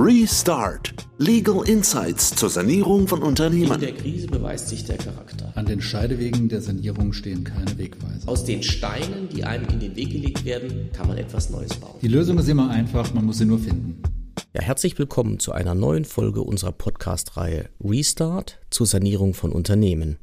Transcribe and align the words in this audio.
Restart. 0.00 0.94
Legal 1.18 1.68
Insights 1.68 2.30
zur 2.36 2.48
Sanierung 2.48 3.08
von 3.08 3.20
Unternehmen. 3.20 3.72
In 3.72 3.80
der 3.80 3.94
Krise 3.94 4.28
beweist 4.28 4.68
sich 4.68 4.84
der 4.84 4.96
Charakter. 4.96 5.50
An 5.56 5.66
den 5.66 5.80
Scheidewegen 5.80 6.48
der 6.48 6.60
Sanierung 6.60 7.12
stehen 7.12 7.42
keine 7.42 7.76
Wegweiser. 7.76 8.28
Aus 8.28 8.44
den 8.44 8.62
Steinen, 8.62 9.28
die 9.28 9.42
einem 9.42 9.66
in 9.66 9.80
den 9.80 9.96
Weg 9.96 10.10
gelegt 10.10 10.44
werden, 10.44 10.90
kann 10.92 11.08
man 11.08 11.18
etwas 11.18 11.50
Neues 11.50 11.74
bauen. 11.74 11.98
Die 12.00 12.06
Lösung 12.06 12.38
ist 12.38 12.48
immer 12.48 12.70
einfach, 12.70 13.12
man 13.12 13.24
muss 13.24 13.38
sie 13.38 13.44
nur 13.44 13.58
finden. 13.58 14.00
Ja, 14.54 14.62
herzlich 14.62 14.96
willkommen 15.00 15.40
zu 15.40 15.50
einer 15.50 15.74
neuen 15.74 16.04
Folge 16.04 16.42
unserer 16.42 16.72
Podcast-Reihe 16.72 17.68
Restart 17.82 18.60
zur 18.70 18.86
Sanierung 18.86 19.34
von 19.34 19.50
Unternehmen. 19.50 20.18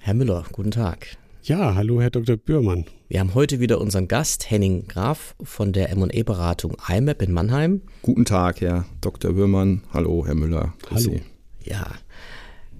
Herr 0.00 0.14
Müller, 0.14 0.46
guten 0.50 0.72
Tag. 0.72 1.16
Ja, 1.46 1.76
hallo 1.76 2.00
Herr 2.00 2.10
Dr. 2.10 2.36
Bührmann. 2.36 2.86
Wir 3.08 3.20
haben 3.20 3.34
heute 3.34 3.60
wieder 3.60 3.80
unseren 3.80 4.08
Gast 4.08 4.50
Henning 4.50 4.88
Graf 4.88 5.36
von 5.40 5.72
der 5.72 5.90
M&E-Beratung 5.90 6.76
IMAP 6.88 7.22
in 7.22 7.30
Mannheim. 7.30 7.82
Guten 8.02 8.24
Tag, 8.24 8.62
Herr 8.62 8.84
Dr. 9.00 9.32
Bührmann. 9.32 9.84
Hallo, 9.92 10.26
Herr 10.26 10.34
Müller. 10.34 10.74
Grüß 10.82 11.06
hallo. 11.06 11.18
Sie. 11.18 11.70
Ja, 11.70 11.86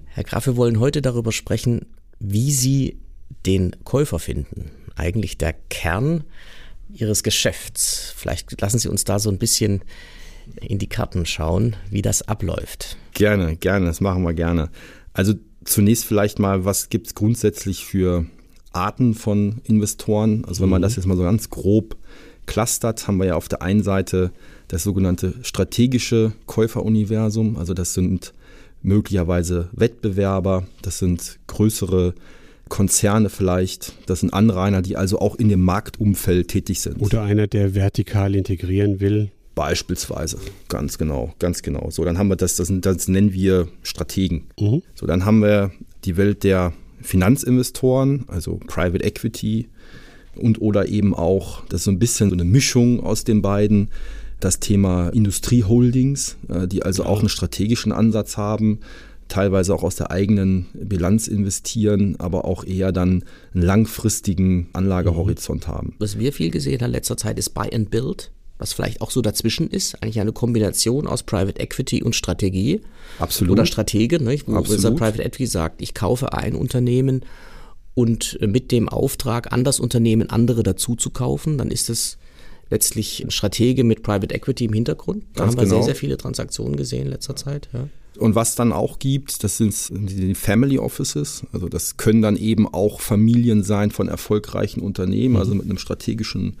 Herr 0.07 0.25
Graf, 0.25 0.47
wir 0.47 0.57
wollen 0.57 0.81
heute 0.81 1.01
darüber 1.01 1.31
sprechen, 1.31 1.85
wie 2.19 2.51
Sie 2.51 2.97
den 3.45 3.73
Käufer 3.85 4.19
finden. 4.19 4.69
Eigentlich 4.97 5.37
der 5.37 5.53
Kern 5.69 6.25
Ihres 6.93 7.23
Geschäfts. 7.23 8.13
Vielleicht 8.17 8.59
lassen 8.59 8.79
Sie 8.79 8.89
uns 8.89 9.05
da 9.05 9.19
so 9.19 9.29
ein 9.29 9.37
bisschen 9.37 9.81
in 10.59 10.77
die 10.77 10.89
Karten 10.89 11.25
schauen, 11.25 11.77
wie 11.89 12.01
das 12.01 12.21
abläuft. 12.21 12.97
Gerne, 13.13 13.55
gerne, 13.55 13.85
das 13.85 14.01
machen 14.01 14.23
wir 14.23 14.33
gerne. 14.33 14.71
Also 15.13 15.35
zunächst 15.63 16.03
vielleicht 16.03 16.37
mal, 16.37 16.65
was 16.65 16.89
gibt 16.89 17.07
es 17.07 17.15
grundsätzlich 17.15 17.85
für 17.85 18.25
Arten 18.77 19.15
von 19.15 19.61
Investoren. 19.63 20.45
Also 20.45 20.61
wenn 20.61 20.69
man 20.69 20.81
mhm. 20.81 20.83
das 20.83 20.95
jetzt 20.95 21.05
mal 21.05 21.17
so 21.17 21.23
ganz 21.23 21.49
grob 21.49 21.97
clustert, 22.45 23.07
haben 23.07 23.17
wir 23.17 23.25
ja 23.25 23.35
auf 23.35 23.49
der 23.49 23.61
einen 23.61 23.83
Seite 23.83 24.31
das 24.67 24.83
sogenannte 24.83 25.33
strategische 25.41 26.33
Käuferuniversum. 26.45 27.57
Also 27.57 27.73
das 27.73 27.93
sind 27.93 28.33
möglicherweise 28.83 29.69
Wettbewerber, 29.73 30.67
das 30.81 30.99
sind 30.99 31.39
größere 31.47 32.13
Konzerne 32.69 33.29
vielleicht, 33.29 33.93
das 34.07 34.19
sind 34.19 34.33
Anrainer, 34.33 34.81
die 34.81 34.97
also 34.97 35.19
auch 35.19 35.35
in 35.35 35.49
dem 35.49 35.61
Marktumfeld 35.61 36.49
tätig 36.49 36.81
sind. 36.81 37.01
Oder 37.01 37.23
einer, 37.23 37.47
der 37.47 37.75
vertikal 37.75 38.35
integrieren 38.35 38.99
will. 38.99 39.31
Beispielsweise, 39.55 40.37
ganz 40.69 40.97
genau, 40.97 41.33
ganz 41.39 41.63
genau. 41.63 41.89
So, 41.89 42.03
dann 42.03 42.17
haben 42.17 42.27
wir 42.27 42.35
das, 42.35 42.55
das, 42.57 42.71
das 42.71 43.07
nennen 43.07 43.33
wir 43.33 43.67
Strategen. 43.81 44.47
Mhm. 44.59 44.83
So, 44.93 45.07
dann 45.07 45.25
haben 45.25 45.41
wir 45.41 45.71
die 46.05 46.15
Welt 46.17 46.43
der 46.43 46.73
Finanzinvestoren, 47.07 48.25
also 48.27 48.59
Private 48.67 49.03
Equity 49.03 49.67
und 50.35 50.61
oder 50.61 50.87
eben 50.87 51.15
auch, 51.15 51.65
das 51.67 51.81
ist 51.81 51.85
so 51.85 51.91
ein 51.91 51.99
bisschen 51.99 52.29
so 52.29 52.35
eine 52.35 52.43
Mischung 52.43 53.01
aus 53.01 53.23
den 53.23 53.41
beiden, 53.41 53.89
das 54.39 54.59
Thema 54.59 55.09
Industrieholdings, 55.09 56.37
äh, 56.49 56.67
die 56.67 56.83
also 56.83 57.05
auch 57.05 57.19
einen 57.19 57.29
strategischen 57.29 57.91
Ansatz 57.91 58.37
haben, 58.37 58.79
teilweise 59.29 59.73
auch 59.73 59.83
aus 59.83 59.95
der 59.95 60.11
eigenen 60.11 60.67
Bilanz 60.73 61.27
investieren, 61.27 62.15
aber 62.19 62.45
auch 62.45 62.63
eher 62.63 62.91
dann 62.91 63.23
einen 63.53 63.63
langfristigen 63.63 64.67
Anlagehorizont 64.73 65.67
haben. 65.67 65.95
Was 65.99 66.19
wir 66.19 66.33
viel 66.33 66.51
gesehen 66.51 66.81
haben 66.81 66.89
in 66.89 66.93
letzter 66.93 67.17
Zeit 67.17 67.39
ist 67.39 67.49
Buy 67.49 67.73
and 67.73 67.89
Build 67.89 68.31
was 68.57 68.73
vielleicht 68.73 69.01
auch 69.01 69.11
so 69.11 69.21
dazwischen 69.21 69.69
ist, 69.69 70.01
eigentlich 70.01 70.19
eine 70.19 70.31
Kombination 70.31 71.07
aus 71.07 71.23
Private 71.23 71.59
Equity 71.59 72.03
und 72.03 72.15
Strategie. 72.15 72.81
Absolut. 73.19 73.53
Oder 73.53 73.65
Stratege, 73.65 74.21
nicht? 74.21 74.47
wo 74.47 74.57
unser 74.57 74.91
Private 74.91 75.23
Equity 75.23 75.45
sagt, 75.45 75.81
ich 75.81 75.93
kaufe 75.93 76.33
ein 76.33 76.55
Unternehmen 76.55 77.21
und 77.93 78.37
mit 78.41 78.71
dem 78.71 78.89
Auftrag, 78.89 79.51
an 79.51 79.63
das 79.63 79.79
Unternehmen 79.79 80.29
andere 80.29 80.63
dazu 80.63 80.95
zu 80.95 81.09
kaufen, 81.09 81.57
dann 81.57 81.71
ist 81.71 81.89
es 81.89 82.17
letztlich 82.69 83.23
ein 83.23 83.31
Stratege 83.31 83.83
mit 83.83 84.03
Private 84.03 84.33
Equity 84.35 84.65
im 84.65 84.73
Hintergrund. 84.73 85.23
Da 85.33 85.43
Ganz 85.45 85.51
haben 85.51 85.61
wir 85.61 85.63
genau. 85.63 85.75
sehr, 85.77 85.85
sehr 85.85 85.95
viele 85.95 86.17
Transaktionen 86.17 86.75
gesehen 86.75 87.03
in 87.03 87.11
letzter 87.11 87.35
Zeit. 87.35 87.69
Ja. 87.73 87.87
Und 88.17 88.35
was 88.35 88.55
dann 88.55 88.73
auch 88.73 88.99
gibt, 88.99 89.43
das 89.43 89.57
sind 89.57 89.75
die 89.91 90.35
Family 90.35 90.79
Offices. 90.79 91.43
Also 91.53 91.69
das 91.69 91.97
können 91.97 92.21
dann 92.21 92.35
eben 92.35 92.67
auch 92.67 92.99
Familien 92.99 93.63
sein 93.63 93.91
von 93.91 94.07
erfolgreichen 94.07 94.81
Unternehmen, 94.81 95.37
also 95.37 95.53
mit 95.53 95.65
einem 95.65 95.77
strategischen 95.77 96.57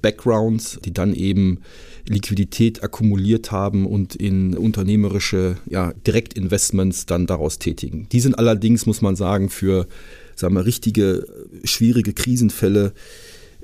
Backgrounds, 0.00 0.78
die 0.84 0.92
dann 0.92 1.14
eben 1.14 1.60
Liquidität 2.08 2.82
akkumuliert 2.82 3.52
haben 3.52 3.86
und 3.86 4.16
in 4.16 4.56
unternehmerische 4.56 5.56
ja, 5.66 5.92
Direktinvestments 6.06 7.06
dann 7.06 7.26
daraus 7.26 7.58
tätigen. 7.58 8.08
Die 8.10 8.20
sind 8.20 8.38
allerdings, 8.38 8.86
muss 8.86 9.02
man 9.02 9.16
sagen, 9.16 9.48
für 9.48 9.86
sagen 10.34 10.54
wir, 10.54 10.64
richtige, 10.64 11.26
schwierige 11.64 12.12
Krisenfälle 12.12 12.92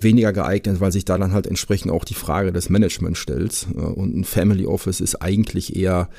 weniger 0.00 0.32
geeignet, 0.32 0.80
weil 0.80 0.92
sich 0.92 1.04
da 1.04 1.16
dann 1.18 1.32
halt 1.32 1.46
entsprechend 1.46 1.90
auch 1.90 2.04
die 2.04 2.14
Frage 2.14 2.52
des 2.52 2.68
Managements 2.68 3.18
stellt. 3.18 3.66
Und 3.74 4.14
ein 4.14 4.24
Family 4.24 4.66
Office 4.66 5.00
ist 5.00 5.16
eigentlich 5.16 5.74
eher, 5.74 6.10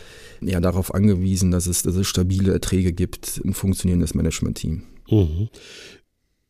eher 0.42 0.62
darauf 0.62 0.94
angewiesen, 0.94 1.52
dass 1.52 1.68
es, 1.68 1.84
dass 1.84 1.96
es 1.96 2.08
stabile 2.08 2.54
Erträge 2.54 2.92
gibt, 2.92 3.40
ein 3.46 3.54
funktionierendes 3.54 4.16
Management-Team. 4.16 4.84
Mhm. 5.10 5.50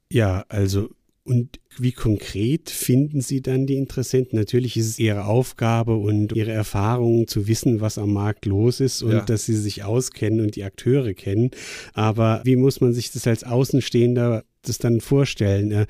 Ja, 0.09 0.45
also 0.47 0.89
und 1.27 1.59
wie 1.77 1.91
konkret 1.91 2.69
finden 2.69 3.19
Sie 3.19 3.41
dann 3.41 3.67
die 3.67 3.75
Interessenten? 3.75 4.39
Natürlich 4.39 4.77
ist 4.77 4.87
es 4.87 4.99
Ihre 4.99 5.25
Aufgabe 5.25 5.97
und 5.97 6.31
Ihre 6.31 6.51
Erfahrungen 6.53 7.27
zu 7.27 7.47
wissen, 7.47 7.81
was 7.81 7.97
am 7.97 8.13
Markt 8.13 8.45
los 8.45 8.79
ist 8.79 9.03
und 9.03 9.11
ja. 9.11 9.21
dass 9.21 9.45
Sie 9.45 9.55
sich 9.55 9.83
auskennen 9.83 10.39
und 10.39 10.55
die 10.55 10.63
Akteure 10.63 11.13
kennen. 11.13 11.51
Aber 11.93 12.41
wie 12.45 12.55
muss 12.55 12.79
man 12.79 12.93
sich 12.93 13.11
das 13.11 13.27
als 13.27 13.43
Außenstehender 13.43 14.45
das 14.61 14.77
dann 14.77 15.01
vorstellen? 15.01 15.71
Äh, 15.71 15.85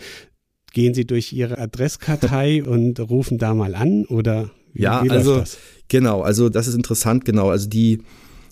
gehen 0.73 0.95
Sie 0.95 1.05
durch 1.05 1.31
Ihre 1.33 1.59
Adresskartei 1.59 2.63
und 2.65 2.99
rufen 2.99 3.37
da 3.37 3.53
mal 3.53 3.75
an 3.75 4.05
oder 4.05 4.49
wie, 4.73 4.81
ja, 4.81 5.03
wie 5.03 5.11
also, 5.11 5.37
das? 5.37 5.59
Genau, 5.87 6.21
also 6.21 6.49
das 6.49 6.67
ist 6.67 6.75
interessant, 6.75 7.25
genau. 7.25 7.49
Also 7.49 7.69
die 7.69 7.99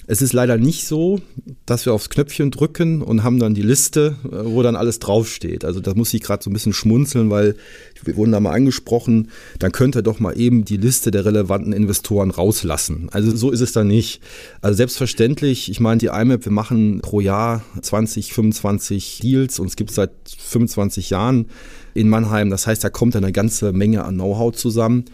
es 0.07 0.21
ist 0.21 0.33
leider 0.33 0.57
nicht 0.57 0.85
so, 0.85 1.19
dass 1.65 1.85
wir 1.85 1.93
aufs 1.93 2.09
Knöpfchen 2.09 2.51
drücken 2.51 3.01
und 3.01 3.23
haben 3.23 3.39
dann 3.39 3.55
die 3.55 3.63
Liste, 3.63 4.15
äh, 4.25 4.45
wo 4.45 4.61
dann 4.61 4.75
alles 4.75 4.99
draufsteht. 4.99 5.65
Also 5.65 5.79
da 5.79 5.93
muss 5.95 6.13
ich 6.13 6.21
gerade 6.21 6.43
so 6.43 6.49
ein 6.49 6.53
bisschen 6.53 6.73
schmunzeln, 6.73 7.29
weil 7.29 7.55
wir 8.03 8.15
wurden 8.15 8.31
da 8.31 8.39
mal 8.39 8.51
angesprochen, 8.51 9.31
dann 9.57 9.71
könnt 9.71 9.95
ihr 9.95 10.03
doch 10.03 10.19
mal 10.19 10.37
eben 10.39 10.63
die 10.63 10.77
Liste 10.77 11.09
der 11.09 11.25
relevanten 11.25 11.73
Investoren 11.73 12.29
rauslassen. 12.29 13.09
Also 13.11 13.35
so 13.35 13.51
ist 13.51 13.61
es 13.61 13.71
dann 13.71 13.87
nicht. 13.87 14.21
Also 14.61 14.77
selbstverständlich, 14.77 15.71
ich 15.71 15.79
meine, 15.79 15.97
die 15.97 16.07
IMAP, 16.07 16.45
wir 16.45 16.51
machen 16.51 16.99
pro 17.01 17.19
Jahr 17.19 17.63
20, 17.81 18.33
25 18.33 19.19
Deals 19.23 19.59
und 19.59 19.67
es 19.67 19.75
gibt 19.75 19.91
seit 19.91 20.11
25 20.37 21.09
Jahren 21.09 21.47
in 21.95 22.09
Mannheim. 22.09 22.51
Das 22.51 22.67
heißt, 22.67 22.83
da 22.83 22.89
kommt 22.89 23.15
eine 23.15 23.31
ganze 23.31 23.71
Menge 23.71 24.03
an 24.03 24.15
Know-how 24.15 24.53
zusammen. 24.53 25.05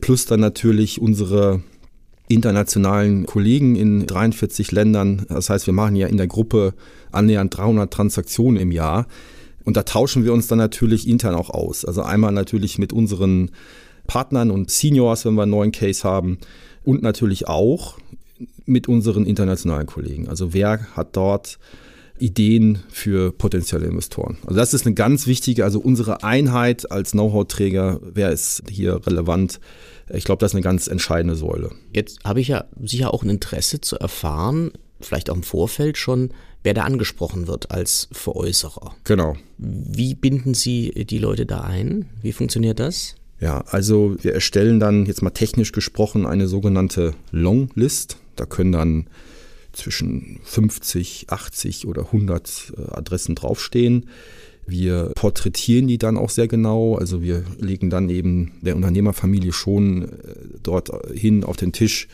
Plus 0.00 0.24
dann 0.24 0.40
natürlich 0.40 1.00
unsere 1.00 1.60
internationalen 2.28 3.26
Kollegen 3.26 3.76
in 3.76 4.06
43 4.06 4.72
Ländern. 4.72 5.26
Das 5.28 5.50
heißt, 5.50 5.66
wir 5.66 5.74
machen 5.74 5.96
ja 5.96 6.06
in 6.06 6.16
der 6.16 6.26
Gruppe 6.26 6.74
annähernd 7.10 7.56
300 7.56 7.92
Transaktionen 7.92 8.60
im 8.60 8.70
Jahr. 8.70 9.06
Und 9.64 9.76
da 9.76 9.82
tauschen 9.82 10.24
wir 10.24 10.32
uns 10.32 10.46
dann 10.46 10.58
natürlich 10.58 11.08
intern 11.08 11.34
auch 11.34 11.50
aus. 11.50 11.84
Also 11.84 12.02
einmal 12.02 12.32
natürlich 12.32 12.78
mit 12.78 12.92
unseren 12.92 13.50
Partnern 14.06 14.50
und 14.50 14.70
Seniors, 14.70 15.24
wenn 15.24 15.34
wir 15.34 15.42
einen 15.42 15.50
neuen 15.50 15.72
Case 15.72 16.04
haben. 16.04 16.38
Und 16.84 17.02
natürlich 17.02 17.48
auch 17.48 17.98
mit 18.64 18.88
unseren 18.88 19.26
internationalen 19.26 19.86
Kollegen. 19.86 20.28
Also 20.28 20.54
wer 20.54 20.86
hat 20.96 21.16
dort 21.16 21.58
Ideen 22.20 22.80
für 22.90 23.32
potenzielle 23.32 23.86
Investoren. 23.86 24.38
Also 24.44 24.56
das 24.56 24.74
ist 24.74 24.86
eine 24.86 24.94
ganz 24.94 25.26
wichtige, 25.26 25.64
also 25.64 25.80
unsere 25.80 26.22
Einheit 26.22 26.90
als 26.90 27.12
Know-how-Träger, 27.12 28.00
wer 28.02 28.30
ist 28.30 28.62
hier 28.70 29.06
relevant? 29.06 29.60
Ich 30.12 30.24
glaube, 30.24 30.40
das 30.40 30.52
ist 30.52 30.56
eine 30.56 30.62
ganz 30.62 30.86
entscheidende 30.86 31.34
Säule. 31.34 31.70
Jetzt 31.92 32.24
habe 32.24 32.40
ich 32.40 32.48
ja 32.48 32.64
sicher 32.82 33.12
auch 33.12 33.22
ein 33.22 33.30
Interesse 33.30 33.80
zu 33.80 33.98
erfahren, 33.98 34.72
vielleicht 35.00 35.30
auch 35.30 35.36
im 35.36 35.42
Vorfeld 35.42 35.98
schon, 35.98 36.30
wer 36.62 36.74
da 36.74 36.82
angesprochen 36.82 37.46
wird 37.46 37.70
als 37.70 38.08
Veräußerer. 38.12 38.94
Genau. 39.04 39.36
Wie 39.58 40.14
binden 40.14 40.54
Sie 40.54 40.90
die 40.90 41.18
Leute 41.18 41.46
da 41.46 41.60
ein? 41.60 42.06
Wie 42.22 42.32
funktioniert 42.32 42.80
das? 42.80 43.14
Ja, 43.40 43.62
also 43.68 44.16
wir 44.20 44.34
erstellen 44.34 44.80
dann 44.80 45.06
jetzt 45.06 45.22
mal 45.22 45.30
technisch 45.30 45.72
gesprochen 45.72 46.26
eine 46.26 46.48
sogenannte 46.48 47.14
Longlist. 47.30 48.16
Da 48.34 48.46
können 48.46 48.72
dann 48.72 49.06
zwischen 49.78 50.40
50, 50.42 51.26
80 51.28 51.86
oder 51.86 52.06
100 52.06 52.72
äh, 52.76 52.82
Adressen 52.90 53.34
draufstehen. 53.34 54.06
Wir 54.66 55.12
porträtieren 55.14 55.88
die 55.88 55.96
dann 55.96 56.18
auch 56.18 56.28
sehr 56.28 56.48
genau. 56.48 56.96
Also 56.96 57.22
wir 57.22 57.42
legen 57.58 57.88
dann 57.88 58.10
eben 58.10 58.52
der 58.60 58.76
Unternehmerfamilie 58.76 59.52
schon 59.52 60.04
äh, 60.04 60.08
dort 60.62 60.90
hin 61.14 61.44
auf 61.44 61.56
den 61.56 61.72
Tisch, 61.72 62.08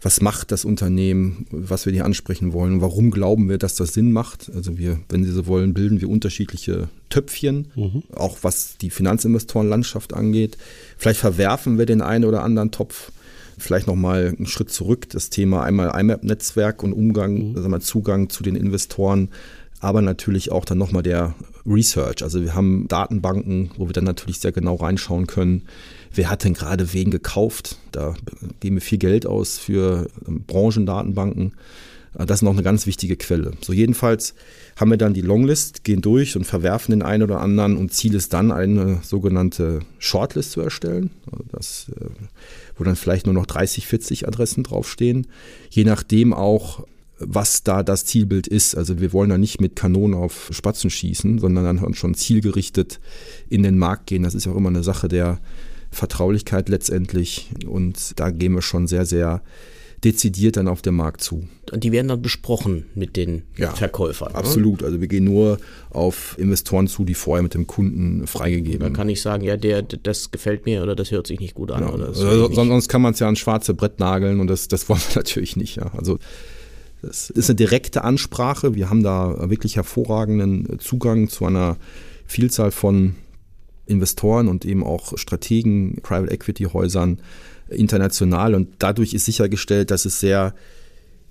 was 0.00 0.20
macht 0.20 0.50
das 0.50 0.64
Unternehmen, 0.64 1.46
was 1.50 1.86
wir 1.86 1.92
hier 1.92 2.04
ansprechen 2.04 2.52
wollen, 2.52 2.80
warum 2.80 3.10
glauben 3.10 3.48
wir, 3.48 3.58
dass 3.58 3.76
das 3.76 3.92
Sinn 3.92 4.10
macht. 4.10 4.50
Also 4.54 4.76
wir, 4.76 4.98
wenn 5.08 5.22
Sie 5.22 5.30
so 5.30 5.46
wollen, 5.46 5.74
bilden 5.74 6.00
wir 6.00 6.08
unterschiedliche 6.08 6.88
Töpfchen, 7.08 7.68
mhm. 7.76 8.02
auch 8.12 8.38
was 8.42 8.76
die 8.78 8.90
Finanzinvestorenlandschaft 8.90 10.12
angeht. 10.12 10.58
Vielleicht 10.96 11.20
verwerfen 11.20 11.78
wir 11.78 11.86
den 11.86 12.00
einen 12.00 12.24
oder 12.24 12.42
anderen 12.42 12.72
Topf 12.72 13.12
Vielleicht 13.58 13.86
nochmal 13.86 14.34
einen 14.36 14.46
Schritt 14.46 14.70
zurück, 14.70 15.08
das 15.10 15.30
Thema 15.30 15.62
einmal 15.62 15.98
IMAP-Netzwerk 15.98 16.82
und 16.82 16.92
Umgang, 16.92 17.50
mhm. 17.50 17.56
also 17.56 17.68
mal 17.68 17.80
Zugang 17.80 18.28
zu 18.28 18.42
den 18.42 18.56
Investoren 18.56 19.28
aber 19.82 20.00
natürlich 20.00 20.52
auch 20.52 20.64
dann 20.64 20.78
nochmal 20.78 21.02
der 21.02 21.34
Research. 21.66 22.22
Also 22.22 22.40
wir 22.40 22.54
haben 22.54 22.86
Datenbanken, 22.86 23.72
wo 23.76 23.88
wir 23.88 23.92
dann 23.92 24.04
natürlich 24.04 24.38
sehr 24.38 24.52
genau 24.52 24.76
reinschauen 24.76 25.26
können, 25.26 25.62
wer 26.14 26.30
hat 26.30 26.44
denn 26.44 26.54
gerade 26.54 26.92
wen 26.92 27.10
gekauft. 27.10 27.78
Da 27.90 28.14
geben 28.60 28.76
wir 28.76 28.80
viel 28.80 28.98
Geld 28.98 29.26
aus 29.26 29.58
für 29.58 30.06
ähm, 30.26 30.44
Branchendatenbanken. 30.46 31.54
Äh, 32.18 32.26
das 32.26 32.38
ist 32.38 32.42
noch 32.42 32.52
eine 32.52 32.62
ganz 32.62 32.86
wichtige 32.86 33.16
Quelle. 33.16 33.52
So 33.60 33.72
jedenfalls 33.72 34.34
haben 34.76 34.90
wir 34.90 34.96
dann 34.96 35.14
die 35.14 35.20
Longlist, 35.20 35.84
gehen 35.84 36.00
durch 36.00 36.36
und 36.36 36.44
verwerfen 36.44 36.92
den 36.92 37.02
einen 37.02 37.22
oder 37.22 37.40
anderen 37.40 37.76
und 37.76 37.92
Ziel 37.92 38.14
ist 38.14 38.32
dann 38.32 38.52
eine 38.52 39.00
sogenannte 39.02 39.80
Shortlist 39.98 40.52
zu 40.52 40.60
erstellen. 40.60 41.10
Also 41.30 41.44
das, 41.52 41.86
äh, 42.00 42.06
wo 42.76 42.84
dann 42.84 42.96
vielleicht 42.96 43.26
nur 43.26 43.34
noch 43.34 43.46
30, 43.46 43.86
40 43.86 44.28
Adressen 44.28 44.64
draufstehen. 44.64 45.26
Je 45.70 45.84
nachdem 45.84 46.32
auch, 46.32 46.86
was 47.24 47.62
da 47.62 47.82
das 47.82 48.04
Zielbild 48.04 48.46
ist. 48.46 48.74
Also 48.74 49.00
wir 49.00 49.12
wollen 49.12 49.30
da 49.30 49.38
nicht 49.38 49.60
mit 49.60 49.76
Kanonen 49.76 50.18
auf 50.18 50.48
Spatzen 50.50 50.90
schießen, 50.90 51.38
sondern 51.38 51.64
dann 51.64 51.94
schon 51.94 52.14
zielgerichtet 52.14 53.00
in 53.48 53.62
den 53.62 53.78
Markt 53.78 54.06
gehen. 54.06 54.22
Das 54.24 54.34
ist 54.34 54.46
ja 54.46 54.52
auch 54.52 54.56
immer 54.56 54.70
eine 54.70 54.82
Sache 54.82 55.08
der 55.08 55.38
Vertraulichkeit 55.90 56.68
letztendlich. 56.68 57.50
Und 57.66 58.18
da 58.18 58.30
gehen 58.30 58.54
wir 58.54 58.62
schon 58.62 58.86
sehr, 58.86 59.06
sehr 59.06 59.42
dezidiert 60.04 60.56
dann 60.56 60.66
auf 60.66 60.82
den 60.82 60.94
Markt 60.94 61.22
zu. 61.22 61.46
Und 61.70 61.84
die 61.84 61.92
werden 61.92 62.08
dann 62.08 62.22
besprochen 62.22 62.86
mit 62.94 63.16
den 63.16 63.42
ja, 63.56 63.70
Verkäufern. 63.70 64.32
Ne? 64.32 64.38
Absolut. 64.38 64.80
Ne? 64.80 64.88
Also 64.88 65.00
wir 65.00 65.06
gehen 65.06 65.24
nur 65.24 65.58
auf 65.90 66.36
Investoren 66.38 66.88
zu, 66.88 67.04
die 67.04 67.14
vorher 67.14 67.42
mit 67.42 67.54
dem 67.54 67.66
Kunden 67.66 68.26
freigegeben. 68.26 68.80
Da 68.80 68.90
kann 68.90 69.08
ich 69.08 69.22
sagen, 69.22 69.44
ja, 69.44 69.56
der, 69.56 69.82
das 69.82 70.32
gefällt 70.32 70.66
mir 70.66 70.82
oder 70.82 70.96
das 70.96 71.12
hört 71.12 71.26
sich 71.26 71.38
nicht 71.38 71.54
gut 71.54 71.70
an. 71.70 71.82
Ja, 71.82 72.04
also, 72.04 72.52
sonst 72.52 72.88
kann 72.88 73.00
man 73.00 73.12
es 73.12 73.20
ja 73.20 73.26
ans 73.26 73.38
schwarze 73.38 73.74
Brett 73.74 74.00
nageln 74.00 74.40
und 74.40 74.48
das, 74.48 74.66
das 74.68 74.88
wollen 74.88 75.00
wir 75.00 75.16
natürlich 75.16 75.56
nicht. 75.56 75.76
Ja. 75.76 75.92
Also 75.96 76.18
das 77.00 77.30
ist 77.30 77.48
eine 77.50 77.56
direkte 77.56 78.02
Ansprache. 78.04 78.74
Wir 78.74 78.90
haben 78.90 79.02
da 79.02 79.50
wirklich 79.50 79.76
hervorragenden 79.76 80.78
Zugang 80.80 81.28
zu 81.28 81.46
einer 81.46 81.76
Vielzahl 82.26 82.70
von 82.70 83.14
Investoren 83.86 84.48
und 84.48 84.64
eben 84.64 84.84
auch 84.84 85.16
Strategen, 85.18 85.98
Private 86.02 86.32
Equity 86.32 86.64
Häusern 86.64 87.18
international 87.74 88.54
und 88.54 88.68
dadurch 88.78 89.14
ist 89.14 89.24
sichergestellt, 89.24 89.90
dass 89.90 90.04
es 90.04 90.20
sehr 90.20 90.54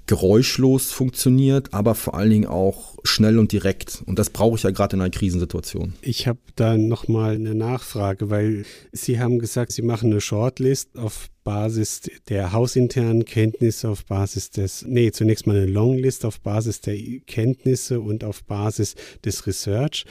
geräuschlos 0.07 0.91
funktioniert, 0.91 1.73
aber 1.73 1.95
vor 1.95 2.15
allen 2.15 2.31
Dingen 2.31 2.45
auch 2.45 2.97
schnell 3.03 3.39
und 3.39 3.51
direkt. 3.51 4.03
Und 4.05 4.19
das 4.19 4.29
brauche 4.29 4.57
ich 4.57 4.63
ja 4.63 4.71
gerade 4.71 4.95
in 4.95 5.01
einer 5.01 5.09
Krisensituation. 5.09 5.93
Ich 6.01 6.27
habe 6.27 6.39
da 6.55 6.77
nochmal 6.77 7.35
eine 7.35 7.55
Nachfrage, 7.55 8.29
weil 8.29 8.65
Sie 8.91 9.19
haben 9.19 9.39
gesagt, 9.39 9.71
Sie 9.71 9.81
machen 9.81 10.11
eine 10.11 10.19
Shortlist 10.19 10.97
auf 10.97 11.29
Basis 11.43 12.01
der 12.29 12.51
hausinternen 12.51 13.25
Kenntnisse, 13.25 13.89
auf 13.89 14.05
Basis 14.05 14.51
des, 14.51 14.83
nee, 14.85 15.11
zunächst 15.11 15.47
mal 15.47 15.55
eine 15.55 15.65
Longlist 15.65 16.25
auf 16.25 16.41
Basis 16.41 16.81
der 16.81 16.97
Kenntnisse 17.25 18.01
und 18.01 18.23
auf 18.23 18.44
Basis 18.44 18.95
des 19.23 19.47
Research. 19.47 20.05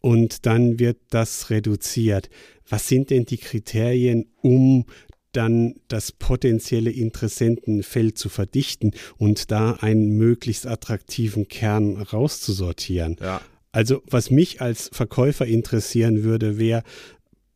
Und 0.00 0.46
dann 0.46 0.78
wird 0.78 0.98
das 1.10 1.50
reduziert. 1.50 2.30
Was 2.68 2.88
sind 2.88 3.10
denn 3.10 3.24
die 3.24 3.38
Kriterien, 3.38 4.26
um 4.40 4.86
dann 5.32 5.74
das 5.88 6.12
potenzielle 6.12 6.90
Interessentenfeld 6.90 8.18
zu 8.18 8.28
verdichten 8.28 8.92
und 9.18 9.50
da 9.50 9.72
einen 9.80 10.16
möglichst 10.16 10.66
attraktiven 10.66 11.48
Kern 11.48 11.96
rauszusortieren. 11.96 13.16
Ja. 13.20 13.40
Also 13.72 14.02
was 14.08 14.30
mich 14.30 14.60
als 14.60 14.90
Verkäufer 14.92 15.46
interessieren 15.46 16.22
würde, 16.24 16.58
wäre 16.58 16.82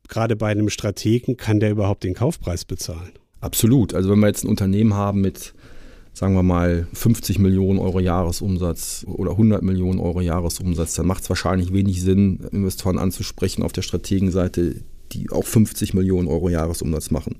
gerade 0.09 0.37
bei 0.37 0.49
einem 0.49 0.71
Strategen, 0.71 1.37
kann 1.37 1.61
der 1.61 1.71
überhaupt 1.71 2.05
den 2.05 2.15
Kaufpreis 2.15 2.65
bezahlen? 2.65 3.13
Absolut. 3.41 3.95
Also 3.95 4.11
wenn 4.11 4.21
wir 4.21 4.29
jetzt 4.29 4.45
ein 4.45 4.49
Unternehmen 4.49 4.95
haben 4.95 5.21
mit, 5.21 5.55
sagen 6.15 6.35
wir 6.35 6.43
mal, 6.43 6.87
50 6.95 7.39
Millionen 7.39 7.79
Euro 7.79 8.01
Jahresumsatz 8.01 9.05
oder 9.07 9.33
100 9.33 9.63
Millionen 9.63 10.01
Euro 10.01 10.23
Jahresumsatz, 10.23 10.95
dann 10.95 11.07
macht 11.07 11.23
es 11.23 11.29
wahrscheinlich 11.29 11.73
wenig 11.73 12.03
Sinn, 12.03 12.49
Investoren 12.51 12.99
anzusprechen 12.99 13.63
auf 13.63 13.73
der 13.73 13.83
Strategenseite, 13.83 14.77
die 15.13 15.31
auch 15.31 15.45
50 15.45 15.95
Millionen 15.95 16.29
Euro 16.29 16.49
Jahresumsatz 16.49 17.11
machen. 17.11 17.37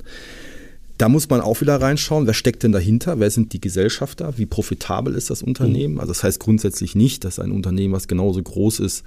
Da 0.99 1.09
muss 1.09 1.29
man 1.29 1.41
auch 1.43 1.61
wieder 1.61 1.81
reinschauen, 1.81 2.27
wer 2.27 2.33
steckt 2.33 2.63
denn 2.63 2.73
dahinter, 2.73 3.21
wer 3.21 3.31
sind 3.31 3.53
die 3.53 3.61
Gesellschafter, 3.61 4.39
wie 4.39 4.47
profitabel 4.47 5.15
ist 5.15 5.29
das 5.29 5.43
Unternehmen. 5.43 5.95
Mhm. 5.95 6.01
Also 6.01 6.13
das 6.13 6.23
heißt 6.23 6.41
grundsätzlich 6.41 6.95
nicht, 6.95 7.25
dass 7.25 7.39
ein 7.39 7.53
Unternehmen, 7.53 7.93
was 7.93 8.09
genauso 8.09 8.43
groß 8.43 8.81
ist, 8.81 9.05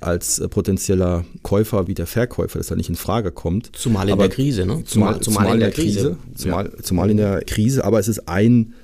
als 0.00 0.38
äh, 0.38 0.48
potenzieller 0.48 1.24
Käufer 1.42 1.86
wie 1.86 1.94
der 1.94 2.06
Verkäufer, 2.06 2.58
dass 2.58 2.70
er 2.70 2.76
nicht 2.76 2.90
in 2.90 2.94
Frage 2.94 3.32
kommt. 3.32 3.70
Zumal 3.74 4.08
in 4.08 4.12
aber 4.12 4.28
der 4.28 4.36
Krise, 4.36 4.66
ne? 4.66 4.84
Zumal, 4.84 5.20
zumal, 5.20 5.20
zumal 5.20 5.54
in 5.54 5.60
der, 5.60 5.70
Krise. 5.70 5.98
Krise 5.98 6.16
zumal, 6.34 6.64
ja. 6.66 6.82
zumal 6.82 7.10
in 7.10 7.16
der 7.16 7.42
Krise, 7.44 7.84
aber 7.84 7.98
es 8.00 8.08
ist 8.08 8.28
ein 8.28 8.74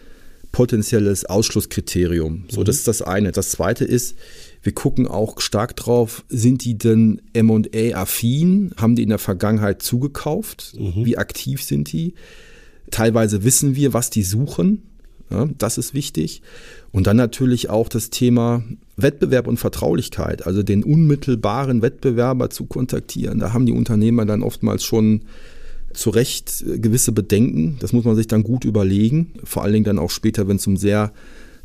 potenzielles 0.52 1.26
Ausschlusskriterium. 1.26 2.44
So, 2.48 2.60
mhm. 2.60 2.64
das 2.64 2.76
ist 2.76 2.88
das 2.88 3.02
eine. 3.02 3.32
Das 3.32 3.50
zweite 3.50 3.84
ist, 3.84 4.16
wir 4.62 4.72
gucken 4.72 5.06
auch 5.06 5.40
stark 5.40 5.76
drauf, 5.76 6.24
sind 6.28 6.64
die 6.64 6.76
denn 6.76 7.22
MA-affin? 7.34 8.72
Haben 8.76 8.94
die 8.94 9.02
in 9.02 9.08
der 9.08 9.18
Vergangenheit 9.18 9.82
zugekauft? 9.82 10.74
Mhm. 10.78 11.04
Wie 11.04 11.16
aktiv 11.16 11.62
sind 11.62 11.92
die? 11.92 12.14
Teilweise 12.90 13.44
wissen 13.44 13.74
wir, 13.74 13.94
was 13.94 14.10
die 14.10 14.22
suchen. 14.22 14.82
Ja, 15.30 15.48
das 15.58 15.78
ist 15.78 15.94
wichtig. 15.94 16.42
Und 16.90 17.06
dann 17.06 17.16
natürlich 17.16 17.70
auch 17.70 17.88
das 17.88 18.10
Thema 18.10 18.64
Wettbewerb 18.96 19.46
und 19.46 19.58
Vertraulichkeit, 19.58 20.44
also 20.44 20.64
den 20.64 20.82
unmittelbaren 20.82 21.82
Wettbewerber 21.82 22.50
zu 22.50 22.66
kontaktieren. 22.66 23.38
Da 23.38 23.52
haben 23.52 23.64
die 23.64 23.72
Unternehmer 23.72 24.26
dann 24.26 24.42
oftmals 24.42 24.82
schon 24.82 25.22
zu 25.92 26.10
Recht 26.10 26.64
gewisse 26.66 27.12
Bedenken. 27.12 27.76
Das 27.80 27.92
muss 27.92 28.04
man 28.04 28.16
sich 28.16 28.26
dann 28.26 28.42
gut 28.42 28.64
überlegen. 28.64 29.32
Vor 29.44 29.62
allen 29.62 29.72
Dingen 29.72 29.84
dann 29.84 29.98
auch 30.00 30.10
später, 30.10 30.48
wenn 30.48 30.56
es 30.56 30.66
um 30.66 30.76
sehr 30.76 31.12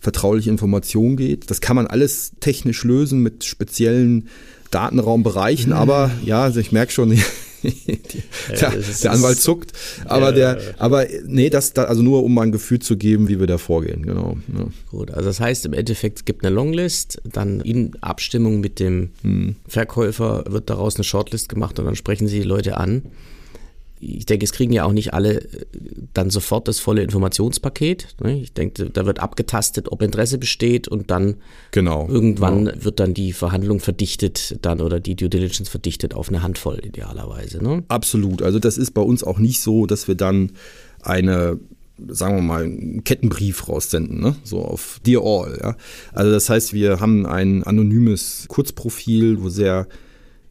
vertrauliche 0.06 0.52
Informationen 0.52 1.18
geht. 1.18 1.50
Das 1.50 1.62
kann 1.62 1.76
man 1.76 1.88
alles 1.88 2.34
technisch 2.40 2.84
lösen 2.84 3.24
mit 3.24 3.44
speziellen 3.44 4.28
Datenraumbereichen, 4.70 5.72
mhm. 5.72 5.78
aber 5.78 6.12
ja, 6.24 6.44
also 6.44 6.60
ich 6.60 6.72
merke 6.72 6.92
schon, 6.92 7.10
der, 7.64 8.72
der, 9.02 9.12
Anwalt 9.12 9.42
zuckt. 9.42 9.72
Aber 10.06 10.32
der, 10.32 10.60
aber 10.78 11.08
nee, 11.26 11.50
das, 11.50 11.74
da, 11.74 11.86
also 11.86 12.04
nur 12.04 12.24
um 12.24 12.36
mal 12.36 12.44
ein 12.44 12.52
Gefühl 12.52 12.78
zu 12.78 12.98
geben, 12.98 13.28
wie 13.30 13.40
wir 13.40 13.48
da 13.48 13.58
vorgehen, 13.58 14.04
genau. 14.04 14.38
Ja. 14.56 14.68
Gut, 14.92 15.10
also 15.10 15.28
das 15.28 15.40
heißt 15.40 15.66
im 15.66 15.74
Endeffekt, 15.74 16.20
es 16.20 16.26
gibt 16.26 16.46
eine 16.46 16.54
Longlist, 16.54 17.20
dann 17.24 17.62
in 17.62 17.94
Abstimmung 18.02 18.60
mit 18.60 18.80
dem 18.80 19.10
hm. 19.24 19.56
Verkäufer 19.68 20.44
wird 20.48 20.70
daraus 20.70 20.98
eine 20.98 21.04
Shortlist 21.04 21.50
gemacht 21.50 21.80
und 21.80 21.86
dann 21.86 21.96
sprechen 21.96 22.28
sie 22.28 22.42
die 22.42 22.48
Leute 22.48 22.78
an 22.78 23.02
ich 24.06 24.26
denke, 24.26 24.46
es 24.46 24.52
kriegen 24.52 24.72
ja 24.74 24.86
auch 24.86 24.92
nicht 24.92 25.14
alle 25.14 25.42
äh, 25.42 25.66
dann 26.14 26.30
sofort 26.30 26.68
das 26.68 26.80
volle 26.80 27.04
Informationspaket. 27.04 28.16
Ne? 28.24 28.40
Ich 28.40 28.54
denke, 28.54 28.90
da 28.90 29.06
wird 29.06 29.20
abgetastet, 29.20 29.92
ob 29.92 30.02
Interesse 30.02 30.38
besteht 30.38 30.88
und 30.88 31.12
dann 31.12 31.36
genau, 31.72 32.08
irgendwann 32.10 32.66
genau. 32.66 32.84
wird 32.84 33.00
dann 33.00 33.14
die 33.14 33.34
Verhandlung 33.34 33.80
verdichtet 33.80 34.58
dann 34.62 34.82
oder 34.82 35.00
die 35.00 35.16
Due 35.16 35.30
Diligence 35.30 35.70
verdichtet 35.70 36.14
auf 36.14 36.30
eine 36.30 36.42
Handvoll 36.42 36.80
idealerweise. 36.84 37.64
Ne? 37.64 37.84
Absolut. 37.88 38.42
Also 38.42 38.60
das 38.60 38.78
ist 38.78 38.92
bei 38.92 39.02
uns 39.02 39.24
auch 39.24 39.40
nicht 39.40 39.62
so, 39.62 39.86
dass 39.86 40.08
wir 40.08 40.16
dann 40.16 40.52
eine 41.02 41.60
sagen 42.10 42.36
wir 42.36 42.42
mal, 42.42 42.64
einen 42.64 43.04
Kettenbrief 43.04 43.70
raussenden, 43.70 44.20
ne? 44.20 44.36
so 44.44 44.62
auf 44.62 45.00
Dear 45.06 45.22
All. 45.24 45.58
Ja? 45.62 45.78
Also 46.12 46.32
das 46.32 46.50
heißt, 46.50 46.74
wir 46.74 47.00
haben 47.00 47.26
ein 47.26 47.64
anonymes 47.64 48.46
Kurzprofil, 48.50 49.42
wo 49.42 49.48
sehr 49.48 49.88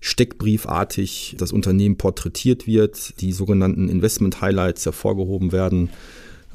steckbriefartig 0.05 1.35
das 1.39 1.51
Unternehmen 1.51 1.97
porträtiert 1.97 2.67
wird, 2.67 3.19
die 3.23 3.33
sogenannten 3.33 3.89
Investment 3.89 4.43
Highlights 4.43 4.85
hervorgehoben 4.85 5.51
werden. 5.51 5.89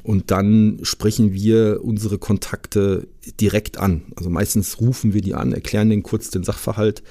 Und 0.04 0.30
dann 0.30 0.78
sprechen 0.84 1.34
wir 1.34 1.84
unsere 1.84 2.20
Kontakte 2.20 3.08
direkt 3.42 3.80
an. 3.80 4.04
Also 4.16 4.30
meistens 4.30 4.80
rufen 4.80 5.16
wir 5.16 5.22
die 5.22 5.34
an, 5.34 5.52
erklären 5.52 5.90
denen 5.90 6.04
kurz 6.04 6.30
den 6.30 6.44
Sachverhalt 6.44 7.02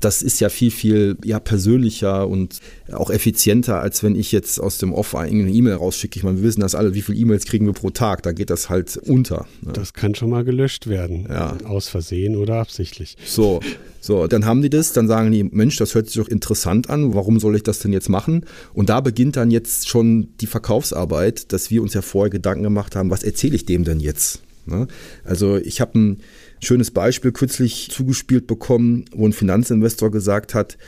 das 0.00 0.22
ist 0.22 0.40
ja 0.40 0.48
viel, 0.48 0.70
viel 0.70 1.16
ja, 1.24 1.40
persönlicher 1.40 2.28
und 2.28 2.60
auch 2.92 3.10
effizienter, 3.10 3.80
als 3.80 4.02
wenn 4.02 4.16
ich 4.16 4.32
jetzt 4.32 4.60
aus 4.60 4.78
dem 4.78 4.92
Off 4.92 5.14
eine 5.14 5.50
E-Mail 5.50 5.74
rausschicke. 5.74 6.18
Ich 6.18 6.24
meine, 6.24 6.38
wir 6.38 6.44
wissen 6.44 6.60
das 6.60 6.74
alle, 6.74 6.94
wie 6.94 7.02
viele 7.02 7.18
E-Mails 7.18 7.44
kriegen 7.44 7.66
wir 7.66 7.72
pro 7.72 7.90
Tag, 7.90 8.22
da 8.22 8.32
geht 8.32 8.50
das 8.50 8.68
halt 8.68 8.96
unter. 8.96 9.46
Ne? 9.62 9.72
Das 9.72 9.92
kann 9.92 10.14
schon 10.14 10.30
mal 10.30 10.44
gelöscht 10.44 10.86
werden, 10.86 11.26
ja. 11.28 11.56
aus 11.64 11.88
Versehen 11.88 12.36
oder 12.36 12.56
absichtlich. 12.56 13.16
So, 13.24 13.60
so, 14.00 14.26
dann 14.26 14.44
haben 14.44 14.62
die 14.62 14.70
das, 14.70 14.92
dann 14.92 15.08
sagen 15.08 15.32
die, 15.32 15.44
Mensch, 15.44 15.76
das 15.76 15.94
hört 15.94 16.06
sich 16.06 16.16
doch 16.16 16.28
interessant 16.28 16.88
an, 16.88 17.14
warum 17.14 17.40
soll 17.40 17.56
ich 17.56 17.62
das 17.62 17.80
denn 17.80 17.92
jetzt 17.92 18.08
machen? 18.08 18.44
Und 18.72 18.88
da 18.88 19.00
beginnt 19.00 19.36
dann 19.36 19.50
jetzt 19.50 19.88
schon 19.88 20.28
die 20.40 20.46
Verkaufsarbeit, 20.46 21.52
dass 21.52 21.70
wir 21.70 21.82
uns 21.82 21.94
ja 21.94 22.02
vorher 22.02 22.30
Gedanken 22.30 22.62
gemacht 22.62 22.96
haben, 22.96 23.10
was 23.10 23.22
erzähle 23.22 23.56
ich 23.56 23.66
dem 23.66 23.84
denn 23.84 24.00
jetzt? 24.00 24.42
Ne? 24.68 24.86
Also 25.24 25.56
ich 25.56 25.80
habe 25.80 25.98
ein 25.98 26.20
schönes 26.60 26.90
Beispiel 26.90 27.32
kürzlich 27.32 27.90
zugespielt 27.90 28.46
bekommen, 28.46 29.04
wo 29.12 29.26
ein 29.26 29.32
Finanzinvestor 29.32 30.10
gesagt 30.10 30.54
hat, 30.54 30.78